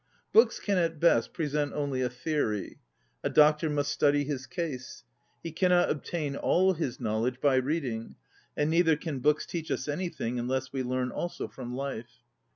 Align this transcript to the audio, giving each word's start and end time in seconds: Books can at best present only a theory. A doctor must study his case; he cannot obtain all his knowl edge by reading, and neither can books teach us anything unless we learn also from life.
Books 0.33 0.59
can 0.59 0.79
at 0.79 0.99
best 0.99 1.31
present 1.31 1.73
only 1.73 2.01
a 2.01 2.09
theory. 2.09 2.79
A 3.23 3.29
doctor 3.29 3.69
must 3.69 3.91
study 3.91 4.23
his 4.23 4.47
case; 4.47 5.03
he 5.43 5.51
cannot 5.51 5.91
obtain 5.91 6.35
all 6.35 6.73
his 6.73 6.99
knowl 6.99 7.27
edge 7.27 7.39
by 7.39 7.57
reading, 7.57 8.15
and 8.57 8.71
neither 8.71 8.95
can 8.95 9.19
books 9.19 9.45
teach 9.45 9.69
us 9.69 9.87
anything 9.87 10.39
unless 10.39 10.73
we 10.73 10.81
learn 10.81 11.11
also 11.11 11.47
from 11.47 11.75
life. 11.75 12.23